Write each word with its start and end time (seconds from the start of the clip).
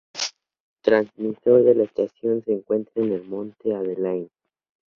Transmisor 0.83 1.61
de 1.63 1.75
la 1.75 1.83
estación 1.83 2.43
se 2.43 2.53
encuentra 2.53 3.03
en 3.03 3.11
el 3.11 3.23
Monte 3.23 3.75
Adelaide. 3.75 4.31